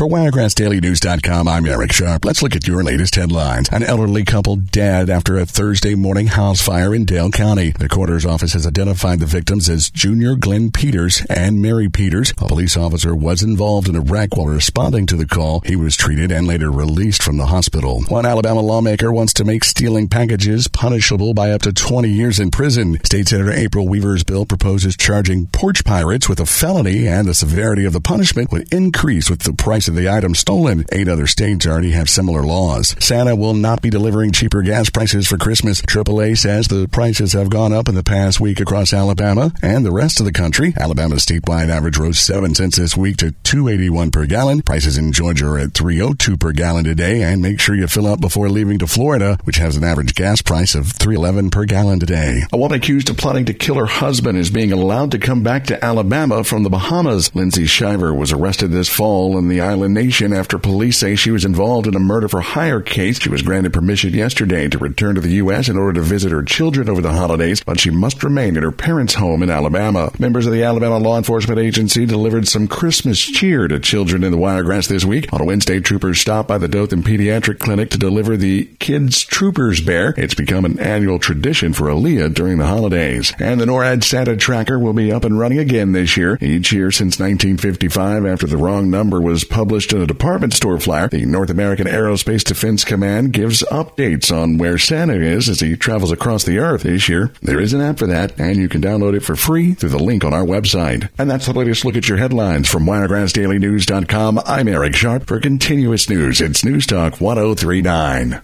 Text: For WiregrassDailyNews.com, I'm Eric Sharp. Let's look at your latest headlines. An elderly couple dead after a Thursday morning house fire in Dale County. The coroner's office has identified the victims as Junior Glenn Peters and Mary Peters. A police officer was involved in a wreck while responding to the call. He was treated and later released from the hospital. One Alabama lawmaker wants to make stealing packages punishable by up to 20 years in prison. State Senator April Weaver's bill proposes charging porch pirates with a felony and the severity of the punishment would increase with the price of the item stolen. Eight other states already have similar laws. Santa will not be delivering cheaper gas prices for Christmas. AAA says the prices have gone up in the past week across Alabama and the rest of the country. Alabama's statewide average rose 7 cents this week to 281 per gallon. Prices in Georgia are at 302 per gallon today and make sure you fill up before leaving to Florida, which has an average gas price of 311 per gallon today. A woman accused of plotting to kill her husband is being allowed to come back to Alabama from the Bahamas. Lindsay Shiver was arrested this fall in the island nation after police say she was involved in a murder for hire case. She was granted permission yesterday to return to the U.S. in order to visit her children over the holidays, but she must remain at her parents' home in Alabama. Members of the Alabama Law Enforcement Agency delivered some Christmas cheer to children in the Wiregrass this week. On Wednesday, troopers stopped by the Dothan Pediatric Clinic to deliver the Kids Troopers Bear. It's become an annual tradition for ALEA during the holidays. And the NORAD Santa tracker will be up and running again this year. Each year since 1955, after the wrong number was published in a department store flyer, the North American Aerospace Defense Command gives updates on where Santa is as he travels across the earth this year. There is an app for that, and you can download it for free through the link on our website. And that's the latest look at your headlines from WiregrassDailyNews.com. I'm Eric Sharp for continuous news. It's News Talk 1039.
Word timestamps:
For 0.00 0.08
WiregrassDailyNews.com, 0.08 1.46
I'm 1.46 1.66
Eric 1.66 1.92
Sharp. 1.92 2.24
Let's 2.24 2.42
look 2.42 2.56
at 2.56 2.66
your 2.66 2.82
latest 2.82 3.16
headlines. 3.16 3.68
An 3.70 3.82
elderly 3.82 4.24
couple 4.24 4.56
dead 4.56 5.10
after 5.10 5.36
a 5.36 5.44
Thursday 5.44 5.94
morning 5.94 6.28
house 6.28 6.62
fire 6.62 6.94
in 6.94 7.04
Dale 7.04 7.30
County. 7.30 7.72
The 7.72 7.86
coroner's 7.86 8.24
office 8.24 8.54
has 8.54 8.66
identified 8.66 9.20
the 9.20 9.26
victims 9.26 9.68
as 9.68 9.90
Junior 9.90 10.36
Glenn 10.36 10.70
Peters 10.70 11.22
and 11.28 11.60
Mary 11.60 11.90
Peters. 11.90 12.30
A 12.38 12.48
police 12.48 12.78
officer 12.78 13.14
was 13.14 13.42
involved 13.42 13.90
in 13.90 13.94
a 13.94 14.00
wreck 14.00 14.38
while 14.38 14.46
responding 14.46 15.04
to 15.04 15.16
the 15.16 15.26
call. 15.26 15.60
He 15.66 15.76
was 15.76 15.98
treated 15.98 16.32
and 16.32 16.46
later 16.46 16.70
released 16.70 17.22
from 17.22 17.36
the 17.36 17.44
hospital. 17.44 18.00
One 18.04 18.24
Alabama 18.24 18.62
lawmaker 18.62 19.12
wants 19.12 19.34
to 19.34 19.44
make 19.44 19.64
stealing 19.64 20.08
packages 20.08 20.66
punishable 20.66 21.34
by 21.34 21.50
up 21.50 21.60
to 21.60 21.74
20 21.74 22.08
years 22.08 22.40
in 22.40 22.50
prison. 22.50 22.98
State 23.04 23.28
Senator 23.28 23.52
April 23.52 23.86
Weaver's 23.86 24.24
bill 24.24 24.46
proposes 24.46 24.96
charging 24.96 25.48
porch 25.48 25.84
pirates 25.84 26.26
with 26.26 26.40
a 26.40 26.46
felony 26.46 27.06
and 27.06 27.28
the 27.28 27.34
severity 27.34 27.84
of 27.84 27.92
the 27.92 28.00
punishment 28.00 28.50
would 28.50 28.72
increase 28.72 29.28
with 29.28 29.40
the 29.40 29.52
price 29.52 29.89
of 29.90 29.96
the 29.96 30.08
item 30.08 30.34
stolen. 30.34 30.86
Eight 30.92 31.08
other 31.08 31.26
states 31.26 31.66
already 31.66 31.90
have 31.90 32.08
similar 32.08 32.42
laws. 32.42 32.96
Santa 33.04 33.36
will 33.36 33.54
not 33.54 33.82
be 33.82 33.90
delivering 33.90 34.32
cheaper 34.32 34.62
gas 34.62 34.88
prices 34.88 35.26
for 35.26 35.36
Christmas. 35.36 35.82
AAA 35.82 36.38
says 36.38 36.68
the 36.68 36.88
prices 36.88 37.32
have 37.34 37.50
gone 37.50 37.72
up 37.72 37.88
in 37.88 37.94
the 37.94 38.02
past 38.02 38.40
week 38.40 38.60
across 38.60 38.92
Alabama 38.92 39.52
and 39.62 39.84
the 39.84 39.92
rest 39.92 40.20
of 40.20 40.26
the 40.26 40.32
country. 40.32 40.72
Alabama's 40.78 41.26
statewide 41.26 41.68
average 41.68 41.98
rose 41.98 42.18
7 42.18 42.54
cents 42.54 42.78
this 42.78 42.96
week 42.96 43.18
to 43.18 43.32
281 43.42 44.10
per 44.10 44.26
gallon. 44.26 44.62
Prices 44.62 44.96
in 44.96 45.12
Georgia 45.12 45.46
are 45.46 45.58
at 45.58 45.74
302 45.74 46.36
per 46.36 46.52
gallon 46.52 46.84
today 46.84 47.22
and 47.22 47.42
make 47.42 47.60
sure 47.60 47.74
you 47.74 47.86
fill 47.86 48.06
up 48.06 48.20
before 48.20 48.48
leaving 48.48 48.78
to 48.78 48.86
Florida, 48.86 49.36
which 49.44 49.56
has 49.56 49.76
an 49.76 49.84
average 49.84 50.14
gas 50.14 50.40
price 50.40 50.74
of 50.74 50.92
311 50.92 51.50
per 51.50 51.64
gallon 51.64 51.98
today. 51.98 52.42
A 52.52 52.56
woman 52.56 52.78
accused 52.78 53.10
of 53.10 53.16
plotting 53.16 53.46
to 53.46 53.54
kill 53.54 53.74
her 53.74 53.86
husband 53.86 54.38
is 54.38 54.50
being 54.50 54.72
allowed 54.72 55.10
to 55.10 55.18
come 55.18 55.42
back 55.42 55.64
to 55.64 55.84
Alabama 55.84 56.44
from 56.44 56.62
the 56.62 56.70
Bahamas. 56.70 57.34
Lindsay 57.34 57.66
Shiver 57.66 58.14
was 58.14 58.32
arrested 58.32 58.70
this 58.70 58.88
fall 58.88 59.36
in 59.36 59.48
the 59.48 59.60
island 59.60 59.79
nation 59.88 60.32
after 60.32 60.58
police 60.58 60.98
say 60.98 61.16
she 61.16 61.30
was 61.30 61.44
involved 61.44 61.86
in 61.86 61.94
a 61.94 62.00
murder 62.00 62.28
for 62.28 62.40
hire 62.40 62.80
case. 62.80 63.20
She 63.20 63.28
was 63.28 63.42
granted 63.42 63.72
permission 63.72 64.12
yesterday 64.12 64.68
to 64.68 64.78
return 64.78 65.14
to 65.14 65.20
the 65.20 65.34
U.S. 65.34 65.68
in 65.68 65.76
order 65.76 65.94
to 65.94 66.06
visit 66.06 66.32
her 66.32 66.42
children 66.42 66.88
over 66.88 67.00
the 67.00 67.12
holidays, 67.12 67.62
but 67.64 67.80
she 67.80 67.90
must 67.90 68.22
remain 68.22 68.56
at 68.56 68.62
her 68.62 68.72
parents' 68.72 69.14
home 69.14 69.42
in 69.42 69.50
Alabama. 69.50 70.10
Members 70.18 70.46
of 70.46 70.52
the 70.52 70.62
Alabama 70.62 70.98
Law 70.98 71.16
Enforcement 71.16 71.58
Agency 71.58 72.06
delivered 72.06 72.48
some 72.48 72.68
Christmas 72.68 73.20
cheer 73.20 73.68
to 73.68 73.78
children 73.78 74.24
in 74.24 74.32
the 74.32 74.38
Wiregrass 74.38 74.88
this 74.88 75.04
week. 75.04 75.32
On 75.32 75.46
Wednesday, 75.46 75.80
troopers 75.80 76.20
stopped 76.20 76.48
by 76.48 76.58
the 76.58 76.68
Dothan 76.68 77.02
Pediatric 77.02 77.58
Clinic 77.58 77.90
to 77.90 77.98
deliver 77.98 78.36
the 78.36 78.66
Kids 78.78 79.24
Troopers 79.24 79.80
Bear. 79.80 80.14
It's 80.16 80.34
become 80.34 80.64
an 80.64 80.78
annual 80.78 81.18
tradition 81.18 81.72
for 81.72 81.88
ALEA 81.88 82.32
during 82.32 82.58
the 82.58 82.66
holidays. 82.66 83.32
And 83.38 83.60
the 83.60 83.66
NORAD 83.66 84.04
Santa 84.04 84.36
tracker 84.36 84.78
will 84.78 84.92
be 84.92 85.12
up 85.12 85.24
and 85.24 85.38
running 85.38 85.58
again 85.58 85.92
this 85.92 86.16
year. 86.16 86.38
Each 86.40 86.72
year 86.72 86.90
since 86.90 87.18
1955, 87.18 88.26
after 88.26 88.46
the 88.46 88.56
wrong 88.56 88.90
number 88.90 89.20
was 89.20 89.44
published 89.70 89.92
in 89.92 90.02
a 90.02 90.06
department 90.06 90.52
store 90.52 90.80
flyer, 90.80 91.06
the 91.06 91.24
North 91.24 91.48
American 91.48 91.86
Aerospace 91.86 92.42
Defense 92.42 92.82
Command 92.82 93.32
gives 93.32 93.62
updates 93.70 94.36
on 94.36 94.58
where 94.58 94.76
Santa 94.78 95.14
is 95.14 95.48
as 95.48 95.60
he 95.60 95.76
travels 95.76 96.10
across 96.10 96.42
the 96.42 96.58
earth 96.58 96.82
this 96.82 97.08
year. 97.08 97.30
There 97.40 97.60
is 97.60 97.72
an 97.72 97.80
app 97.80 98.00
for 98.00 98.08
that, 98.08 98.36
and 98.36 98.56
you 98.56 98.68
can 98.68 98.82
download 98.82 99.14
it 99.14 99.20
for 99.20 99.36
free 99.36 99.74
through 99.74 99.90
the 99.90 100.02
link 100.02 100.24
on 100.24 100.34
our 100.34 100.42
website. 100.42 101.08
And 101.18 101.30
that's 101.30 101.46
the 101.46 101.52
latest 101.52 101.84
look 101.84 101.96
at 101.96 102.08
your 102.08 102.18
headlines 102.18 102.68
from 102.68 102.84
WiregrassDailyNews.com. 102.84 104.40
I'm 104.44 104.66
Eric 104.66 104.96
Sharp 104.96 105.28
for 105.28 105.38
continuous 105.38 106.10
news. 106.10 106.40
It's 106.40 106.64
News 106.64 106.84
Talk 106.84 107.20
1039. 107.20 108.38